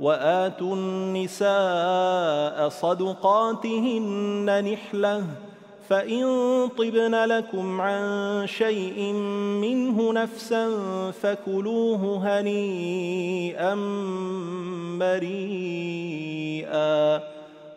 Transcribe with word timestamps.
وآتوا 0.00 0.74
النساء 0.74 2.68
صدقاتهن 2.68 4.64
نحلة 4.72 5.24
فإن 5.88 6.24
طبن 6.78 7.14
لكم 7.14 7.80
عن 7.80 8.46
شيء 8.46 9.12
منه 9.62 10.12
نفسا 10.12 10.70
فكلوه 11.10 12.20
هنيئا 12.24 13.74
مريئا. 14.98 16.58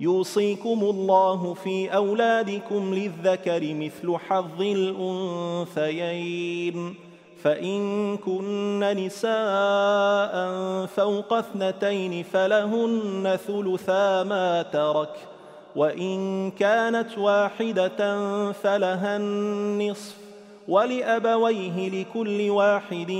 يوصيكم 0.00 0.80
الله 0.82 1.54
في 1.54 1.94
أولادكم 1.94 2.94
للذكر 2.94 3.74
مثل 3.74 4.16
حظ 4.16 4.62
الأنثيين. 5.80 6.94
فإن 7.42 8.16
كن 8.16 8.80
نساء 8.96 10.34
فوق 10.86 11.32
اثنتين 11.32 12.22
فلهن 12.22 13.38
ثلثا 13.46 14.22
ما 14.22 14.62
ترك 14.62 15.16
وإن 15.76 16.50
كانت 16.50 17.18
واحدة 17.18 18.52
فلها 18.52 19.16
النصف. 19.16 20.16
ولأبويه 20.68 21.88
لكل 21.88 22.50
واحد 22.50 23.10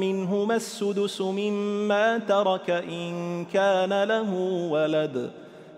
منهما 0.00 0.56
السدس 0.56 1.20
مما 1.20 2.18
ترك 2.18 2.70
إن 2.70 3.44
كان 3.44 4.02
له 4.04 4.34
ولد. 4.70 5.43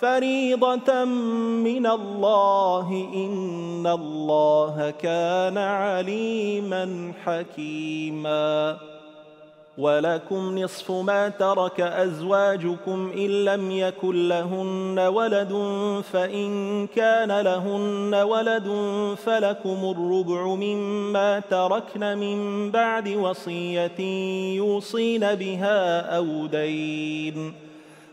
فريضة 0.00 1.04
من 1.04 1.86
الله 1.86 3.08
إن 3.14 3.86
الله 3.86 4.94
كان 5.02 5.58
عليما 5.58 7.12
حكيما. 7.24 8.78
ولكم 9.78 10.58
نصف 10.58 10.90
ما 10.90 11.28
ترك 11.28 11.80
أزواجكم 11.80 13.12
إن 13.16 13.44
لم 13.44 13.70
يكن 13.70 14.28
لهن 14.28 14.98
ولد 14.98 15.52
فإن 16.12 16.86
كان 16.86 17.40
لهن 17.40 18.14
ولد 18.14 18.68
فلكم 19.24 19.94
الربع 19.96 20.46
مما 20.54 21.40
تركن 21.40 22.18
من 22.18 22.70
بعد 22.70 23.08
وصية 23.08 24.00
يوصين 24.56 25.34
بها 25.34 26.00
أو 26.16 26.46
دين. 26.46 27.67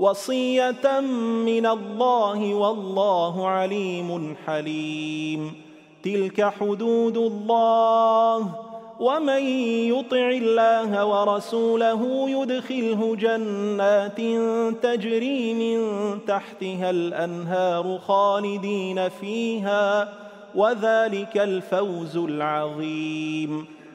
وصية 0.00 1.00
من 1.46 1.66
الله 1.66 2.54
والله 2.54 3.48
عليم 3.48 4.36
حليم. 4.46 5.52
تلك 6.04 6.52
حدود 6.60 7.16
الله. 7.16 8.50
ومن 9.00 9.42
يطع 9.88 10.30
الله 10.30 11.06
ورسوله 11.06 12.30
يدخله 12.30 13.16
جنات 13.16 14.20
تجري 14.82 15.54
من 15.54 16.18
تحتها 16.26 16.90
الأنهار 16.90 17.98
خالدين 18.06 19.08
فيها. 19.08 20.08
وذلك 20.54 21.36
الفوز 21.36 22.16
العظيم. 22.16 23.66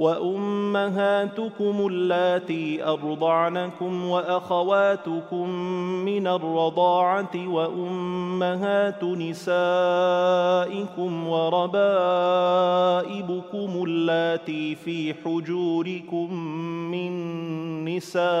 وأمهاتكم 0.00 1.86
اللاتي 1.86 2.84
أرضعنكم 2.84 4.04
وأخواتكم 4.04 5.48
من 6.04 6.26
الرضاعة 6.26 7.48
وأمهات 7.48 9.04
نسائكم 9.04 9.68
وربائبكم 11.28 11.70
اللاتي 13.86 14.74
في 14.74 15.14
حجوركم 15.24 16.34
من 16.90 17.14
نسائكم 17.84 18.40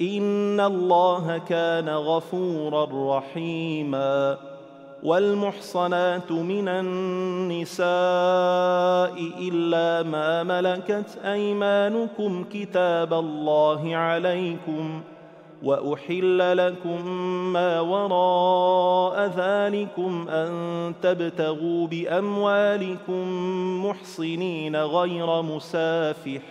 ان 0.00 0.60
الله 0.60 1.38
كان 1.38 1.88
غفورا 1.88 3.18
رحيما 3.18 4.36
والمحصنات 5.02 6.32
من 6.32 6.68
النساء 6.68 7.88
الا 9.40 10.02
ما 10.02 10.42
ملكت 10.42 11.18
ايمانكم 11.24 12.44
كتاب 12.52 13.14
الله 13.14 13.96
عليكم 13.96 15.02
واحل 15.62 16.56
لكم 16.56 17.06
ما 17.52 17.80
وراء 17.80 19.26
ذلكم 19.36 20.28
ان 20.28 20.94
تبتغوا 21.02 21.86
باموالكم 21.86 23.26
محصنين 23.86 24.76
غير 24.76 25.42
مسافحين 25.42 26.50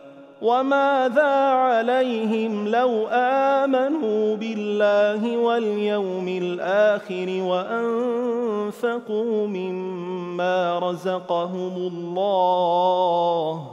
وماذا 0.41 1.33
عليهم 1.53 2.67
لو 2.67 3.07
امنوا 3.11 4.35
بالله 4.35 5.37
واليوم 5.37 6.27
الآخر 6.27 7.27
وانفقوا 7.41 9.07
مما 9.47 10.79
رزقهم 10.79 11.75
الله 11.77 13.67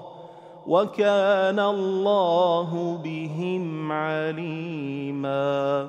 وكان 0.66 1.59
الله 1.59 2.98
بهم 3.04 3.92
عليما 3.92 5.88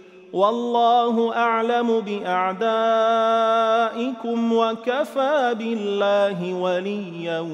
والله 0.33 1.35
أعلم 1.35 1.99
بأعدائكم 1.99 2.53
وكفى 4.53 5.55
بالله 5.59 6.53
وليا 6.53 7.45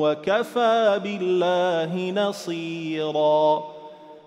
وكفى 0.00 1.00
بالله 1.02 2.10
نصيرا 2.10 3.77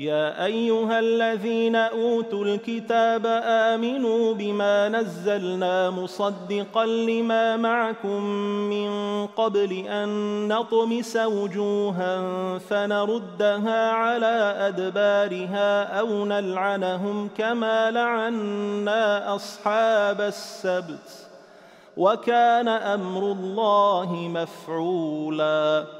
يا 0.00 0.44
أيها 0.44 0.98
الذين 0.98 1.76
أوتوا 1.76 2.44
الكتاب 2.44 3.26
آمنوا 3.44 4.34
بما 4.34 4.88
نزلنا 4.88 5.90
مصدقا 5.90 6.86
لما 6.86 7.56
معكم 7.56 8.24
من 8.70 8.90
قبل 9.26 9.72
أن 9.72 10.08
نطمس 10.48 11.16
وجوها 11.16 12.18
فنردها 12.58 13.90
على 13.90 14.54
أدبارها 14.58 15.98
أو 16.00 16.24
نلعنهم 16.24 17.28
كما 17.38 17.90
لعنا 17.90 19.34
أصحاب 19.34 20.20
السبت 20.20 21.28
وكان 21.96 22.68
أمر 22.68 23.32
الله 23.32 24.12
مفعولا 24.14 25.99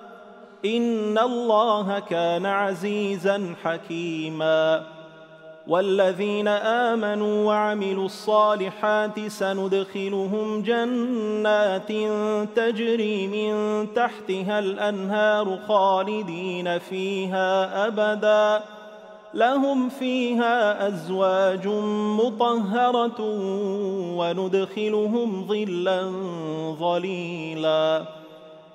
ان 0.65 1.17
الله 1.17 1.99
كان 1.99 2.45
عزيزا 2.45 3.55
حكيما. 3.63 4.83
والذين 5.67 6.47
امنوا 6.47 7.45
وعملوا 7.47 8.05
الصالحات 8.05 9.27
سندخلهم 9.27 10.61
جنات 10.61 11.91
تجري 12.55 13.27
من 13.27 13.87
تحتها 13.93 14.59
الانهار 14.59 15.59
خالدين 15.67 16.79
فيها 16.79 17.87
ابدا. 17.87 18.63
لهم 19.33 19.89
فيها 19.89 20.87
ازواج 20.87 21.67
مطهره 22.17 23.21
وندخلهم 24.17 25.47
ظلا 25.47 26.11
ظليلا. 26.79 28.20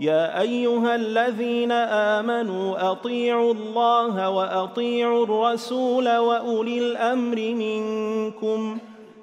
يا 0.00 0.40
أيها 0.40 0.94
الذين 0.94 1.72
آمنوا 1.72 2.90
أطيعوا 2.90 3.54
الله 3.54 4.30
وأطيعوا 4.30 5.24
الرسول 5.24 6.16
وأولي 6.16 6.78
الأمر 6.78 7.36
منكم. 7.36 8.78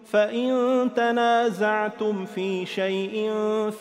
فإن 0.05 0.89
تنازعتم 0.95 2.25
في 2.25 2.65
شيء 2.65 3.31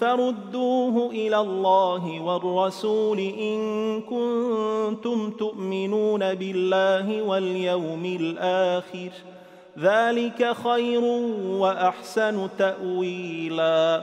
فردوه 0.01 1.11
إلى 1.11 1.39
الله 1.41 2.21
والرسول 2.21 3.19
إن 3.19 4.01
كنتم 4.01 5.31
تؤمنون 5.31 6.35
بالله 6.35 7.23
واليوم 7.23 8.05
الآخر. 8.05 9.11
ذلك 9.79 10.57
خير 10.65 11.05
وأحسن 11.59 12.49
تاويلا. 12.59 14.03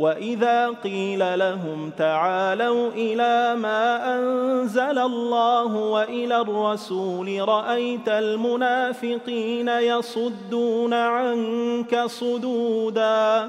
وإذا 0.00 0.68
قيل 0.68 1.38
لهم 1.38 1.90
تعالوا 1.98 2.90
إلى 2.90 3.56
ما 3.60 4.14
أنزل 4.16 4.98
الله 4.98 5.76
وإلى 5.76 6.40
الرسول 6.40 7.48
رأيت 7.48 8.08
المنافقين 8.08 9.68
يصدون 9.68 10.94
عنك 10.94 12.00
صدودا 12.06 13.48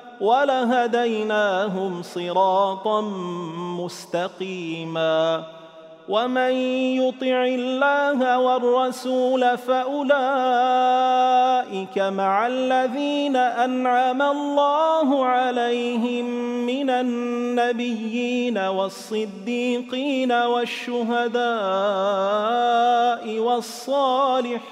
ولهديناهم 0.21 2.01
صراطا 2.03 3.01
مستقيما. 3.79 5.43
ومن 6.09 6.51
يطع 6.99 7.45
الله 7.45 8.39
والرسول 8.39 9.57
فأولئك 9.57 10.11
مع 11.97 12.47
الذين 12.47 13.35
أنعم 13.35 14.21
الله 14.21 15.25
عليهم 15.25 16.25
من 16.65 16.89
النبيين 16.89 18.57
والصديقين 18.57 20.31
والشهداء 20.31 21.41
والصالحين. 23.39 24.71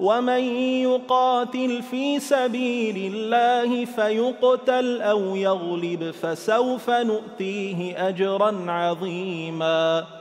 ومن 0.00 0.42
يقاتل 0.82 1.82
في 1.82 2.20
سبيل 2.20 3.14
الله 3.14 3.84
فيقتل 3.84 5.02
أو 5.02 5.36
يغلب 5.36 6.10
فسوف 6.10 6.90
نؤتيه 6.90 8.08
أجرا 8.08 8.64
عظيما. 8.68 10.15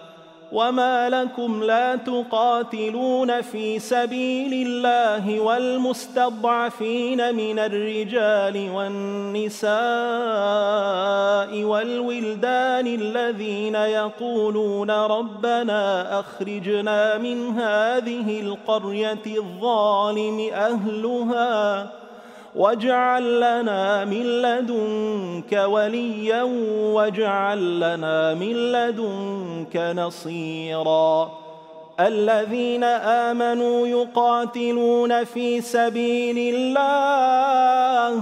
وما 0.55 1.09
لكم 1.09 1.63
لا 1.63 1.95
تقاتلون 1.95 3.41
في 3.41 3.79
سبيل 3.79 4.67
الله 4.67 5.39
والمستضعفين 5.39 7.35
من 7.35 7.59
الرجال 7.59 8.69
والنساء 8.69 9.73
والولدان 11.63 12.87
الذين 12.87 13.75
يقولون 13.75 14.91
ربنا 14.91 16.19
اخرجنا 16.19 17.17
من 17.17 17.59
هذه 17.59 18.41
القريه 18.41 19.25
الظالم 19.37 20.49
اهلها 20.53 22.04
واجعل 22.55 23.37
لنا 23.37 24.05
من 24.05 24.41
لدنك 24.41 25.63
وليا 25.65 26.43
واجعل 26.93 27.79
لنا 27.79 28.33
من 28.33 28.71
لدنك 28.71 29.75
نصيرا. 29.75 31.31
الذين 31.99 32.83
آمنوا 32.83 33.87
يقاتلون 33.87 35.23
في 35.23 35.61
سبيل 35.61 36.55
الله 36.55 38.21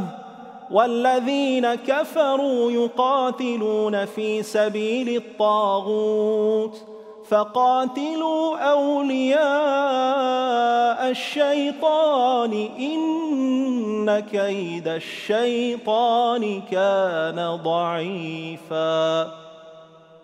والذين 0.72 1.76
كفروا 1.76 2.72
يقاتلون 2.72 4.06
في 4.06 4.43
سبيل 4.43 5.15
الطاغوت. 5.15 6.92
فقاتلوا 7.34 8.58
أولياء 8.58 9.41
الشيطان 11.10 12.54
إن 12.80 14.19
كيد 14.19 14.88
الشيطان 14.88 16.62
كان 16.72 17.60
ضعيفا. 17.63 19.42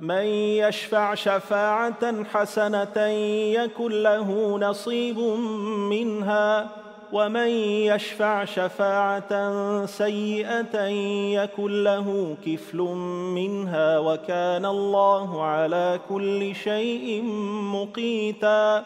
من 0.00 0.24
يشفع 0.62 1.14
شفاعة 1.14 2.24
حسنة 2.24 3.06
يكن 3.52 4.02
له 4.02 4.58
نصيب 4.58 5.18
منها 5.90 6.68
ومن 7.12 7.48
يشفع 7.90 8.44
شفاعة 8.44 9.86
سيئة 9.86 10.86
يكن 11.42 11.84
له 11.84 12.36
كفل 12.46 12.78
منها 13.34 13.98
وكان 13.98 14.66
الله 14.66 15.42
على 15.42 16.00
كل 16.08 16.54
شيء 16.54 17.22
مقيتا. 17.74 18.84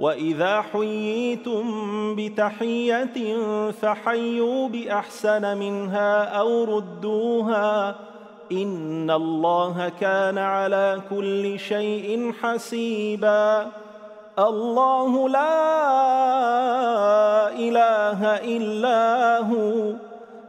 وإذا 0.00 0.62
حييتم 0.62 2.16
بتحية 2.16 3.36
فحيوا 3.70 4.68
بأحسن 4.68 5.56
منها 5.56 6.24
أو 6.24 6.64
ردوها. 6.64 8.07
ان 8.52 9.10
الله 9.10 9.92
كان 10.00 10.38
على 10.38 11.00
كل 11.10 11.58
شيء 11.58 12.32
حسيبا. 12.42 13.66
الله 14.38 15.28
لا 15.28 15.88
اله 17.48 18.24
الا 18.24 19.38
هو. 19.38 19.92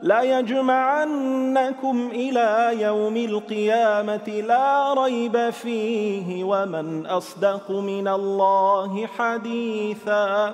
ليجمعنكم 0.03 2.09
إلى 2.13 2.81
يوم 2.81 3.17
القيامه 3.17 4.43
لا 4.47 4.93
ريب 4.93 5.49
فيه 5.49 6.43
ومن 6.43 7.05
اصدق 7.05 7.71
من 7.71 8.07
الله 8.07 9.07
حديثا. 9.07 10.53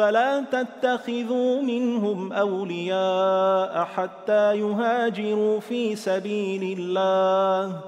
فلا 0.00 0.40
تتخذوا 0.40 1.62
منهم 1.62 2.32
أولياء 2.32 3.84
حتى 3.84 4.58
يهاجروا 4.58 5.60
في 5.60 5.96
سبيل 5.96 6.78
الله؟ 6.78 7.80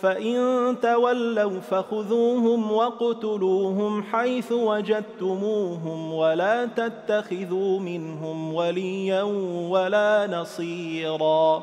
فإن 0.00 0.76
تولوا 0.82 1.60
فخذوهم 1.60 2.72
واقتلوهم 2.72 4.02
حيث 4.02 4.52
وجدتموهم 4.52 6.12
ولا 6.12 6.66
تتخذوا 6.66 7.78
منهم 7.78 8.54
وليا 8.54 9.22
ولا 9.68 10.26
نصيرا. 10.30 11.62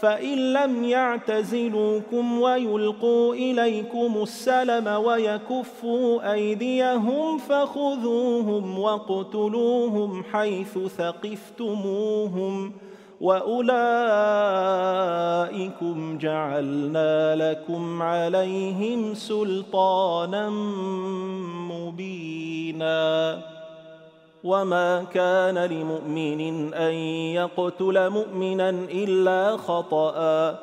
فإن 0.00 0.52
لم 0.52 0.84
يعتزلوكم 0.84 2.40
ويلقوا 2.40 3.34
إليكم 3.34 4.22
السلم 4.22 4.86
ويكفوا 4.86 6.32
أيديهم 6.32 7.38
فخذوهم 7.38 8.78
واقتلوهم 8.78 10.24
حيث 10.32 10.78
ثقفتموهم 10.78 12.72
وأولئكم 13.20 13.68
جعلنا 16.18 17.36
لكم 17.36 18.02
عليهم 18.02 19.14
سلطانا 19.14 20.50
مبينا 21.70 23.55
وما 24.46 25.04
كان 25.14 25.58
لمؤمن 25.58 26.74
ان 26.74 26.94
يقتل 27.34 28.10
مؤمنا 28.10 28.70
الا 28.70 29.56
خطأ 29.56 30.58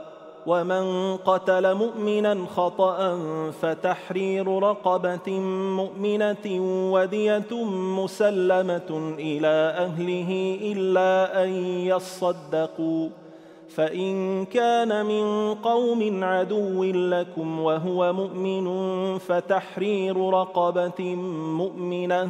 ومن 0.45 1.17
قتل 1.17 1.75
مؤمنا 1.75 2.45
خطأ 2.55 3.19
فتحرير 3.61 4.63
رقبة 4.63 5.39
مؤمنة 5.79 6.45
ودية 6.93 7.63
مسلمة 7.99 9.15
إلى 9.19 9.73
أهله 9.87 10.59
إلا 10.61 11.43
أن 11.43 11.49
يصدقوا 11.65 13.09
فإن 13.75 14.45
كان 14.45 15.05
من 15.05 15.53
قوم 15.53 16.23
عدو 16.23 16.83
لكم 16.83 17.59
وهو 17.59 18.13
مؤمن 18.13 18.67
فتحرير 19.17 20.29
رقبة 20.29 21.15
مؤمنة 21.59 22.29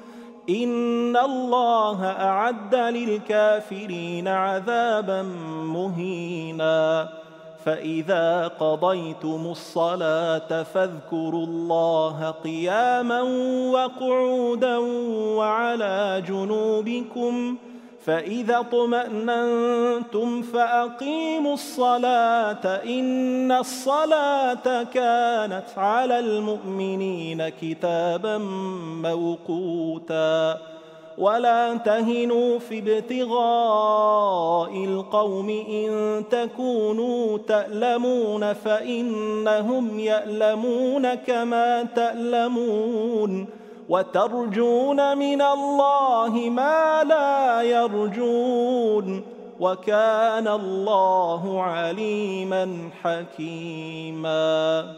ان 0.51 1.17
الله 1.17 2.05
اعد 2.05 2.75
للكافرين 2.75 4.27
عذابا 4.27 5.21
مهينا. 5.65 7.09
فاذا 7.65 8.47
قضيتم 8.47 9.47
الصلاه 9.51 10.63
فاذكروا 10.63 11.45
الله 11.45 12.31
قياما 12.43 13.21
وقعودا 13.71 14.77
وعلى 15.37 16.23
جنوبكم 16.27 17.55
فإذا 18.05 18.59
اطمأننتم 18.59 20.41
فأقيموا 20.41 21.53
الصلاة 21.53 22.65
إن 22.85 23.51
الصلاة 23.51 24.83
كانت 24.83 25.65
على 25.77 26.19
المؤمنين 26.19 27.49
كتابا 27.49 28.37
موقوتا. 29.03 30.57
ولا 31.17 31.77
تهنوا 31.77 32.59
في 32.59 32.79
ابتغاء 32.79 34.85
القوم 34.85 35.49
إن 35.49 36.23
تكونوا 36.31 37.37
تألمون 37.37 38.53
فإنهم 38.53 39.99
يألمون 39.99 41.13
كما 41.13 41.83
تألمون. 41.83 43.60
وترجون 43.91 45.17
من 45.17 45.41
الله 45.41 46.49
ما 46.49 47.03
لا 47.03 47.61
يرجون 47.61 49.23
وكان 49.59 50.47
الله 50.47 51.61
عليما 51.61 52.89
حكيما. 53.03 54.93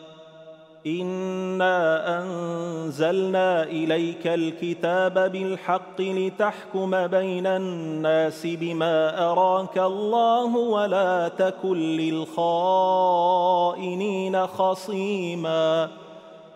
إنا 0.87 2.19
أنزلنا 2.19 3.63
إليك 3.63 4.27
الكتاب 4.27 5.31
بالحق 5.31 6.01
لتحكم 6.01 7.07
بين 7.07 7.47
الناس 7.47 8.45
بما 8.45 9.31
أراك 9.31 9.77
الله 9.77 10.57
ولا 10.57 11.27
تكن 11.27 11.77
للخائنين 11.77 12.27
خصيما. 14.47 16.03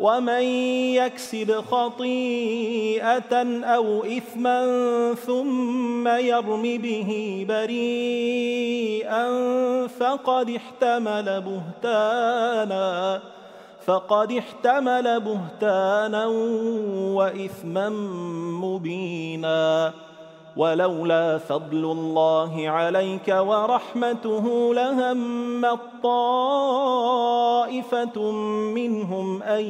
ومن 0.00 0.42
يكسب 0.96 1.60
خطيئة 1.60 3.34
أو 3.64 4.04
إثما 4.04 4.64
ثم 5.14 6.08
يرم 6.08 6.62
به 6.62 7.44
بريئا 7.48 9.26
فقد 9.86 10.50
احتمل 10.50 11.42
بهتانا 11.82 13.20
فقد 13.86 14.32
احتمل 14.32 15.20
بهتانا 15.20 16.26
وإثما 17.16 17.88
مبينا. 18.64 19.92
ولولا 20.60 21.38
فضل 21.38 21.84
الله 21.84 22.68
عليك 22.68 23.28
ورحمته 23.28 24.74
لهم 24.74 25.78
طائفة 26.02 27.00
منهم 28.74 29.42
أن 29.42 29.64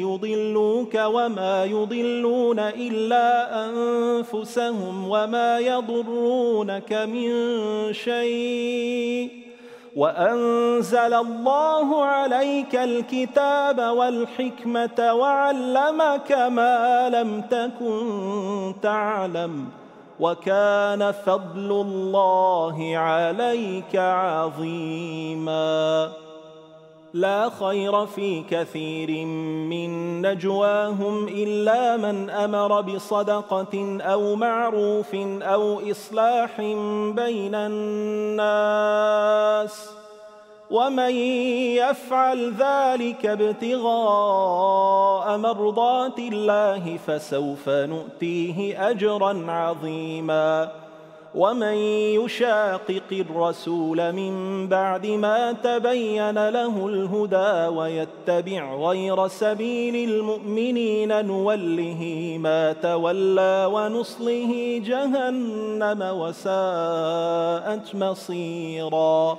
يضلوك 0.00 0.94
وما 0.94 1.64
يضلون 1.64 2.58
إلا 2.58 3.54
أنفسهم 3.66 5.08
وما 5.08 5.58
يضرونك 5.58 6.92
من 6.92 7.32
شيء 7.92 9.30
وأنزل 9.96 11.14
الله 11.14 12.04
عليك 12.04 12.76
الكتاب 12.76 13.78
والحكمة 13.78 15.14
وعلمك 15.14 16.32
ما 16.32 17.08
لم 17.08 17.40
تكن 17.40 18.74
تعلم 18.82 19.68
ۖ 19.76 19.79
وكان 20.20 21.12
فضل 21.12 21.70
الله 21.70 22.96
عليك 22.96 23.96
عظيما. 23.96 25.80
لا 27.14 27.50
خير 27.50 28.06
في 28.06 28.42
كثير 28.50 29.26
من 29.66 30.22
نجواهم 30.22 31.28
إلا 31.28 31.96
من 31.96 32.30
أمر 32.30 32.80
بصدقة 32.80 33.98
أو 34.00 34.34
معروف 34.36 35.14
أو 35.42 35.90
إصلاح 35.90 36.60
بين 37.16 37.54
الناس. 37.54 38.70
ومن 40.70 41.14
يفعل 41.76 42.54
ذلك 42.54 43.26
ابتغاء 43.26 43.78
مرضات 45.38 46.18
الله 46.18 46.96
فسوف 47.06 47.68
نؤتيه 47.68 48.90
اجرا 48.90 49.44
عظيما 49.48 50.72
ومن 51.34 51.74
يشاقق 52.18 53.12
الرسول 53.12 54.12
من 54.12 54.66
بعد 54.68 55.06
ما 55.06 55.52
تبين 55.52 56.48
له 56.48 56.86
الهدى 56.88 57.76
ويتبع 57.76 58.74
غير 58.74 59.28
سبيل 59.28 60.10
المؤمنين 60.10 61.26
نوله 61.26 62.36
ما 62.40 62.72
تولى 62.72 63.70
ونصله 63.72 64.82
جهنم 64.84 66.02
وساءت 66.02 67.94
مصيراً 67.94 69.38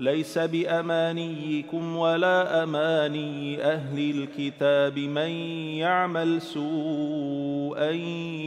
ليس 0.00 0.38
بأمانيكم 0.38 1.96
ولا 1.96 2.62
أماني 2.62 3.62
أهل 3.64 4.10
الكتاب 4.10 4.98
من 4.98 5.30
يعمل 5.78 6.42
سوءا 6.42 7.90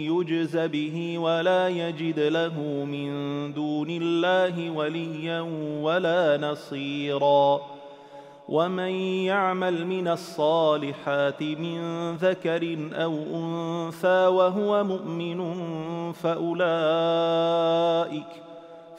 يجز 0.08 0.58
به 0.58 1.18
ولا 1.18 1.68
يجد 1.68 2.20
له 2.20 2.60
من 2.86 3.10
دون 3.54 3.88
الله 3.90 4.72
وليا 4.72 5.42
ولا 5.82 6.38
نصيرا 6.38 7.62
ومن 8.50 8.92
يعمل 9.26 9.86
من 9.86 10.08
الصالحات 10.08 11.44
من 11.44 12.16
ذكر 12.16 12.78
أو 12.94 13.14
أنثى 13.34 14.28
وهو 14.28 14.84
مؤمن 14.84 15.42
فأولئك 16.12 17.72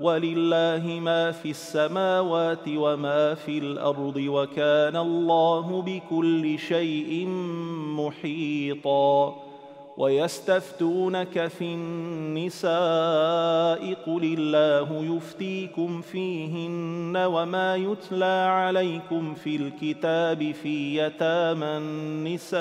ولله 0.00 1.00
ما 1.02 1.32
في 1.32 1.50
السماوات 1.50 2.68
وما 2.68 3.34
في 3.34 3.58
الأرض 3.58 4.16
وكان 4.16 4.96
الله 4.96 5.82
بكل 5.82 6.58
شيء 6.58 7.26
محيطا 7.96 9.46
ويستفتونك 9.96 11.46
في 11.46 11.64
النساء 11.64 12.70
قل 14.06 14.36
الله 14.38 15.16
يفتيكم 15.16 16.00
فيهن 16.00 17.16
وما 17.16 17.76
يتلى 17.76 18.48
عليكم 18.50 19.34
في 19.34 19.56
الكتاب 19.56 20.52
في 20.62 20.98
يتامى 20.98 21.66
النساء 21.66 22.60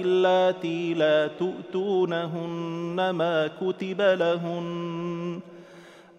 اللاتي 0.00 0.94
لا 0.94 1.26
تؤتونهن 1.26 3.10
ما 3.10 3.50
كتب 3.60 4.00
لهن 4.00 5.40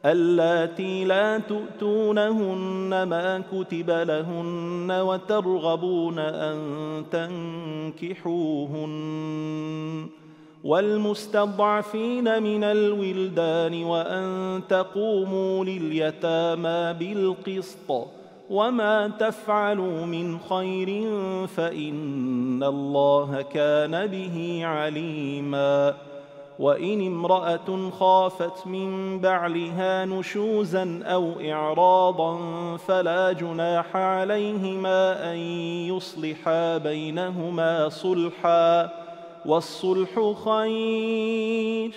اللاتي 0.05 1.05
لا 1.05 1.37
تؤتونهن 1.37 3.03
ما 3.03 3.43
كتب 3.51 3.89
لهن 3.89 4.91
وترغبون 4.91 6.19
أن 6.19 6.57
تنكحوهن 8.01 8.91
والمستضعفين 10.63 12.43
من 12.43 12.63
الولدان 12.63 13.83
وأن 13.83 14.61
تقوموا 14.69 15.65
لليتامى 15.65 16.93
بالقسط 16.99 18.07
وما 18.49 19.07
تفعلوا 19.07 20.05
من 20.05 20.39
خير 20.39 21.07
فإن 21.47 22.63
الله 22.63 23.41
كان 23.41 24.07
به 24.07 24.61
عليما 24.63 25.93
وإن 26.61 27.07
امرأة 27.07 27.89
خافت 27.99 28.67
من 28.67 29.19
بعلها 29.19 30.05
نشوزا 30.05 31.03
أو 31.03 31.31
إعراضا 31.41 32.37
فلا 32.77 33.31
جناح 33.31 33.95
عليهما 33.95 35.31
أن 35.31 35.37
يصلحا 35.89 36.77
بينهما 36.77 37.89
صلحا 37.89 38.89
والصلح 39.45 40.33
خير 40.45 41.91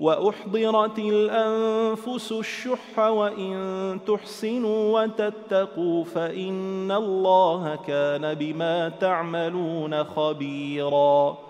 وأحضرت 0.00 0.98
الأنفس 0.98 2.32
الشح 2.32 2.98
وإن 2.98 3.98
تحسنوا 4.06 5.02
وتتقوا 5.02 6.04
فإن 6.04 6.92
الله 6.92 7.78
كان 7.86 8.34
بما 8.34 8.88
تعملون 8.88 10.04
خبيرا 10.04 11.49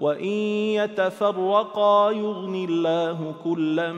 وإن 0.00 0.32
يتفرقا 0.80 2.10
يغن 2.10 2.66
الله 2.68 3.34
كلا 3.44 3.92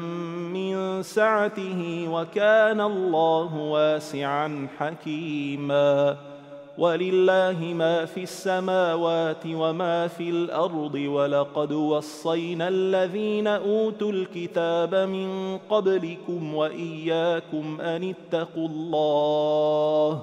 من 0.55 1.03
سعته 1.03 2.09
وكان 2.11 2.80
الله 2.80 3.57
واسعا 3.57 4.68
حكيما. 4.78 6.16
ولله 6.78 7.74
ما 7.74 8.05
في 8.05 8.22
السماوات 8.22 9.44
وما 9.46 10.07
في 10.09 10.30
الأرض 10.30 10.94
ولقد 10.94 11.72
وصينا 11.72 12.68
الذين 12.68 13.46
أوتوا 13.46 14.12
الكتاب 14.12 14.94
من 14.94 15.59
قبلكم 15.70 16.55
وإياكم 16.55 17.80
أن 17.80 18.14
اتقوا 18.14 18.68
الله 18.68 20.22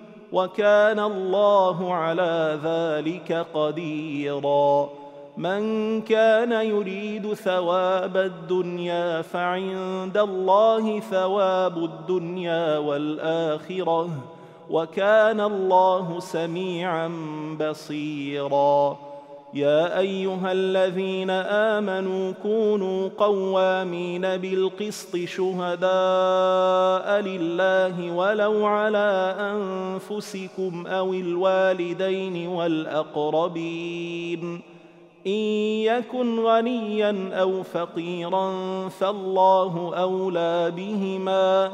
وكان 0.31 0.99
الله 0.99 1.93
على 1.93 2.59
ذلك 2.63 3.45
قديرا. 3.53 4.89
من 5.37 6.01
كان 6.01 6.51
يريد 6.51 7.33
ثواب 7.33 8.17
الدنيا 8.17 9.21
فعند 9.21 10.17
الله 10.17 10.99
ثواب 10.99 11.77
الدنيا 11.77 12.77
والآخرة 12.77 14.09
وكان 14.69 15.41
الله 15.41 16.19
سميعا 16.19 17.11
بصيرا. 17.59 19.10
يا 19.53 19.99
أيها 19.99 20.51
الذين 20.51 21.29
آمنوا 21.29 22.33
كونوا 22.43 23.09
قوامين 23.17 24.21
بالقسط 24.21 25.17
شهداء 25.17 27.21
لله 27.21 28.11
ولو 28.11 28.65
على 28.65 29.35
أنفسكم 29.39 30.87
أو 30.87 31.13
الوالدين 31.13 32.47
والأقربين. 32.47 33.81
إن 35.27 35.41
يكن 35.83 36.39
غنيا 36.39 37.29
أو 37.33 37.63
فقيرا 37.63 38.53
فالله 38.89 39.93
أولى 39.95 40.71
بهما. 40.75 41.71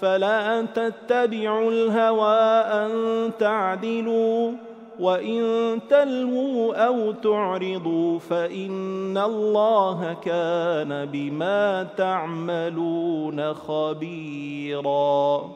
فلا 0.00 0.62
تتبعوا 0.62 1.70
الهوى 1.70 2.40
أن 2.64 2.90
تعدلوا. 3.38 4.52
وان 5.00 5.80
تلووا 5.90 6.86
أو 6.86 7.12
تعرضوا 7.12 8.18
فان 8.18 9.18
الله 9.18 10.16
كان 10.22 11.06
بما 11.06 11.82
تعملون 11.96 13.54
خبيرا. 13.54 15.50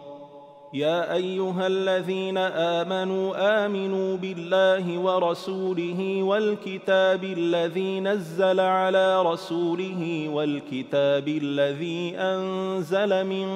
يا 0.74 1.14
ايها 1.14 1.66
الذين 1.66 2.38
امنوا 2.38 3.66
امنوا 3.66 4.16
بالله 4.16 4.98
ورسوله 4.98 6.22
والكتاب 6.22 7.24
الذي 7.24 8.00
نزل 8.00 8.60
على 8.60 9.22
رسوله 9.22 10.28
والكتاب 10.32 11.28
الذي 11.28 12.16
انزل 12.18 13.26
من 13.26 13.48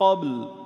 قبل 0.00 0.65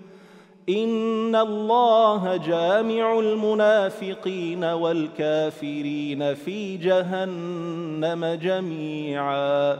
ان 0.77 1.35
الله 1.35 2.37
جامع 2.37 3.19
المنافقين 3.19 4.63
والكافرين 4.63 6.33
في 6.33 6.77
جهنم 6.77 8.25
جميعا 8.25 9.79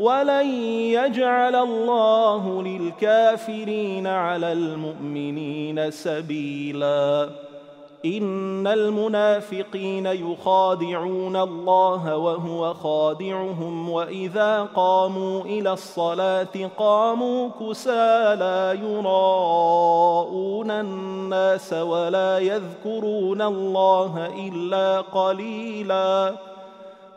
ولن 0.00 0.46
يجعل 0.96 1.56
الله 1.56 2.62
للكافرين 2.62 4.06
على 4.06 4.52
المؤمنين 4.52 5.90
سبيلا. 5.90 7.28
ان 8.04 8.66
المنافقين 8.66 10.06
يخادعون 10.06 11.36
الله 11.36 12.16
وهو 12.16 12.74
خادعهم 12.74 13.90
واذا 13.90 14.62
قاموا 14.62 15.42
إلى 15.42 15.72
الصلاه 15.72 16.70
قاموا 16.78 17.48
كسى 17.60 18.36
لا 18.40 18.72
يراءون 18.72 20.70
الناس 20.70 21.72
ولا 21.72 22.38
يذكرون 22.38 23.42
الله 23.42 24.30
الا 24.48 25.00
قليلا. 25.00 26.49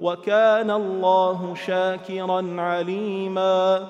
وكان 0.00 0.70
الله 0.70 1.54
شاكرا 1.66 2.60
عليما. 2.60 3.86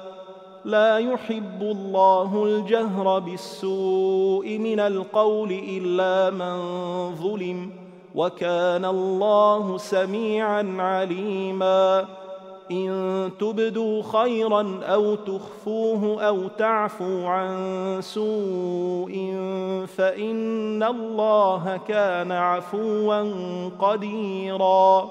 لا 0.65 0.99
يحب 0.99 1.63
الله 1.63 2.45
الجهر 2.45 3.19
بالسوء 3.19 4.59
من 4.59 4.81
القول 4.81 5.51
إلا 5.53 6.31
من 6.31 6.57
ظلم 7.15 7.71
وكان 8.15 8.85
الله 8.85 9.79
سميعا 9.79 10.77
عليما. 10.79 12.05
إن 12.71 13.31
تبدوا 13.41 14.03
خيرا 14.03 14.81
أو 14.83 15.15
تخفوه 15.15 16.23
أو 16.23 16.49
تعفوا 16.49 17.29
عن 17.29 17.53
سوء 18.01 19.13
فإن 19.97 20.83
الله 20.83 21.81
كان 21.89 22.33
عفوا 22.33 23.23
قديرا. 23.79 25.11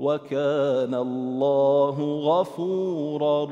وكان 0.00 0.94
الله 0.94 1.96
غفورا 2.24 3.44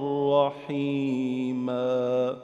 رحيما. 0.48 2.36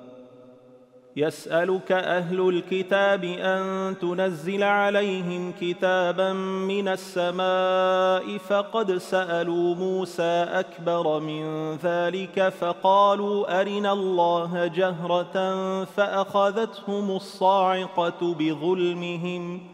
يسألك 1.16 1.92
أهل 1.92 2.48
الكتاب 2.48 3.24
أن 3.24 3.94
تنزل 3.98 4.62
عليهم 4.62 5.52
كتابا 5.61 6.32
من 6.32 6.88
السماء 6.88 8.38
فقد 8.38 8.96
سألوا 8.96 9.74
موسى 9.74 10.46
أكبر 10.50 11.20
من 11.20 11.74
ذلك 11.76 12.48
فقالوا 12.48 13.61
أرنا 13.61 13.92
الله 13.92 14.66
جهرة 14.66 15.34
فأخذتهم 15.84 17.11
الصاعقة 17.11 18.34
بظلمهم 18.34 19.73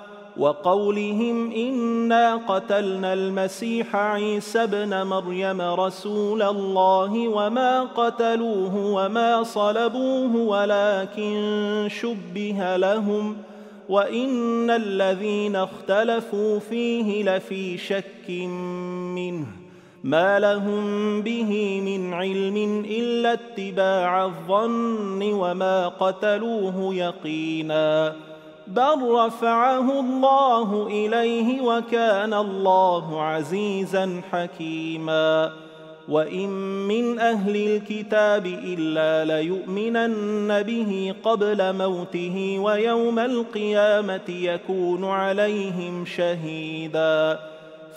وقولهم 0.37 1.51
إنا 1.51 2.35
قتلنا 2.35 3.13
المسيح 3.13 3.95
عيسى 3.95 4.63
ابن 4.63 5.03
مريم 5.03 5.61
رسول 5.61 6.41
الله 6.41 7.27
وما 7.27 7.81
قتلوه 7.83 8.75
وما 8.75 9.43
صلبوه 9.43 10.35
ولكن 10.35 11.87
شبه 11.89 12.77
لهم 12.77 13.37
وإن 13.89 14.69
الذين 14.69 15.55
اختلفوا 15.55 16.59
فيه 16.59 17.23
لفي 17.23 17.77
شك 17.77 18.29
منه 19.15 19.45
ما 20.03 20.39
لهم 20.39 21.21
به 21.21 21.81
من 21.81 22.13
علم 22.13 22.85
إلا 22.89 23.33
اتباع 23.33 24.25
الظن 24.25 25.33
وما 25.33 25.87
قتلوه 25.87 26.95
يقينا 26.95 28.15
بل 28.75 29.11
رفعه 29.11 29.99
الله 29.99 30.87
اليه 30.87 31.61
وكان 31.61 32.33
الله 32.33 33.21
عزيزا 33.21 34.21
حكيما. 34.31 35.51
وان 36.09 36.49
من 36.87 37.19
أهل 37.19 37.55
الكتاب 37.55 38.45
الا 38.45 39.39
ليؤمنن 39.39 40.63
به 40.63 41.15
قبل 41.23 41.75
موته 41.75 42.59
ويوم 42.59 43.19
القيامه 43.19 44.29
يكون 44.29 45.05
عليهم 45.05 46.05
شهيدا. 46.05 47.50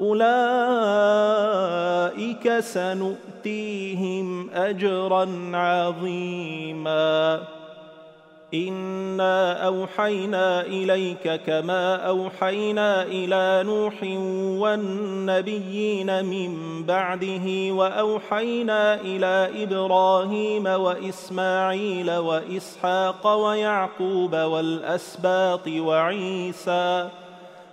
اولئك 0.00 0.20
سنؤتيهم 2.60 4.50
اجرا 4.50 5.50
عظيما. 5.54 7.40
انا 8.54 9.66
اوحينا 9.66 10.60
اليك 10.60 11.40
كما 11.46 11.96
اوحينا 11.96 13.02
إلى 13.02 13.62
نوح 13.66 13.94
والنبيين 14.60 16.24
من 16.24 16.82
بعده 16.86 17.72
واوحينا 17.72 18.94
إلى 18.94 19.50
إبراهيم 19.62 20.66
واسماعيل 20.66 22.10
واسحاق 22.10 23.26
ويعقوب 23.26 24.34
والاسباط 24.34 25.68
وعيسى 25.68 27.08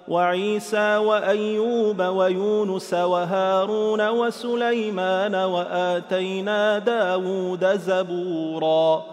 وعيسى 0.07 0.97
وأيوب 0.97 2.01
ويونس 2.01 2.93
وهارون 2.93 4.09
وسليمان 4.09 5.35
وآتينا 5.35 6.79
داود 6.79 7.65
زبورا 7.77 9.03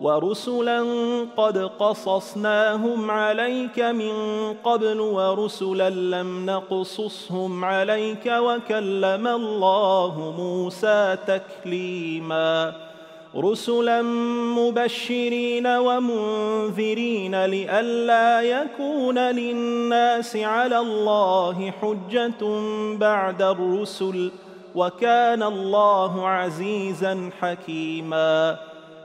ورسلا 0.00 0.86
قد 1.36 1.58
قصصناهم 1.58 3.10
عليك 3.10 3.78
من 3.78 4.12
قبل 4.64 5.00
ورسلا 5.00 5.90
لم 5.90 6.46
نقصصهم 6.46 7.64
عليك 7.64 8.26
وكلم 8.26 9.26
الله 9.26 10.34
موسى 10.38 11.16
تكليما 11.26 12.87
رسلا 13.38 14.02
مبشرين 14.58 15.66
ومنذرين 15.66 17.44
لئلا 17.44 18.40
يكون 18.42 19.18
للناس 19.18 20.36
على 20.36 20.78
الله 20.78 21.70
حجة 21.70 22.42
بعد 22.96 23.42
الرسل 23.42 24.30
وكان 24.74 25.42
الله 25.42 26.28
عزيزا 26.28 27.30
حكيما 27.40 28.58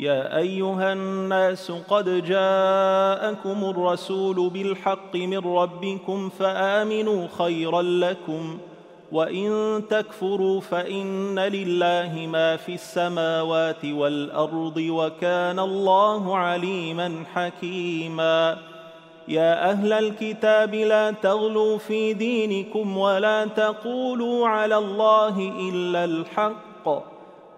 يا 0.00 0.36
أيها 0.36 0.92
الناس 0.92 1.72
قد 1.88 2.24
جاءكم 2.24 3.64
الرسول 3.64 4.50
بالحق 4.50 5.16
من 5.16 5.38
ربكم 5.38 6.28
فآمنوا 6.28 7.26
خيرا 7.38 7.82
لكم 7.82 8.58
وإن 9.12 9.82
تكفروا 9.90 10.60
فإن 10.60 11.38
لله 11.38 12.26
ما 12.26 12.56
في 12.56 12.74
السماوات 12.74 13.84
والأرض 13.84 14.76
وكان 14.76 15.58
الله 15.58 16.36
عليما 16.36 17.24
حكيما 17.34 18.58
يا 19.28 19.70
أهل 19.70 19.92
الكتاب 19.92 20.74
لا 20.74 21.10
تغلوا 21.10 21.78
في 21.78 22.12
دينكم 22.12 22.96
ولا 22.96 23.44
تقولوا 23.44 24.48
على 24.48 24.78
الله 24.78 25.52
إلا 25.70 26.04
الحق 26.04 27.09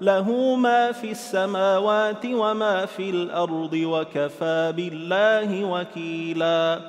له 0.00 0.54
ما 0.54 0.92
في 0.92 1.10
السماوات 1.10 2.26
وما 2.26 2.86
في 2.86 3.10
الأرض 3.10 3.72
وكفى 3.74 4.72
بالله 4.76 5.64
وكيلا. 5.64 6.80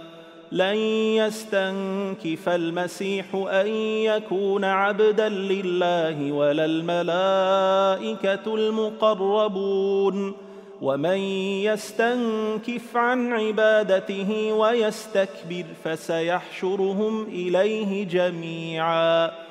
لن 0.52 0.76
يستنكف 1.16 2.50
المسيح 2.50 3.26
أن 3.36 3.68
يكون 3.68 4.64
عبدا 4.64 5.30
لله 5.30 6.32
ولا 6.32 6.66
الملائكة 6.66 8.56
المقربون. 8.56 10.34
ومن 10.82 11.18
يستنكف 11.64 12.98
عن 12.98 13.34
عبادته 13.34 14.54
ويستكبر 14.54 15.66
فسيحشرهم 15.84 17.24
إليه 17.24 18.08
جميعا. 18.08 19.51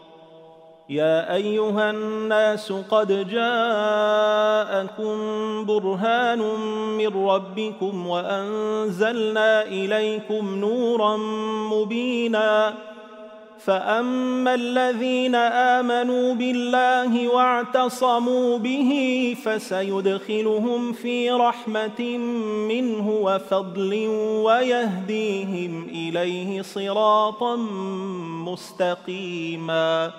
يا 0.91 1.35
أيها 1.35 1.91
الناس 1.91 2.71
قد 2.71 3.07
جاءكم 3.29 5.15
برهان 5.65 6.39
من 6.97 7.27
ربكم 7.27 8.07
وأنزلنا 8.07 9.63
إليكم 9.63 10.55
نورا 10.55 11.17
مبينا. 11.71 12.73
فأما 13.59 14.55
الذين 14.55 15.35
آمنوا 15.35 16.33
بالله 16.33 17.27
واعتصموا 17.27 18.57
به 18.57 19.35
فسيدخلهم 19.43 20.93
في 20.93 21.31
رحمة 21.31 22.17
منه 22.67 23.09
وفضل 23.09 24.07
ويهديهم 24.45 25.89
إليه 25.89 26.61
صراطا 26.61 27.55
مستقيما. 28.45 30.11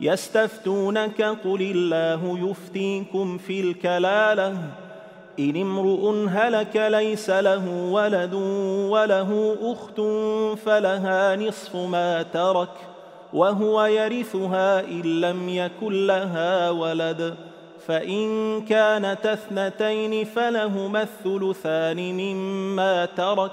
يستفتونك 0.00 1.22
قل 1.22 1.62
الله 1.76 2.50
يفتيكم 2.50 3.38
في 3.38 3.60
الكلالة. 3.60 4.56
إن 5.38 5.56
امرؤ 5.56 6.28
هلك 6.28 6.76
ليس 6.76 7.30
له 7.30 7.68
ولد 7.90 8.34
وله 8.90 9.56
أخت 9.62 10.00
فلها 10.64 11.36
نصف 11.36 11.76
ما 11.76 12.22
ترك 12.22 12.68
وهو 13.32 13.84
يرثها 13.84 14.80
إن 14.80 15.20
لم 15.20 15.48
يكن 15.48 16.06
لها 16.06 16.70
ولد. 16.70 17.34
فإن 17.86 18.60
كانت 18.64 19.26
اثنتين 19.26 20.24
فلهما 20.24 21.02
الثلثان 21.02 21.96
مما 21.96 23.04
ترك. 23.04 23.52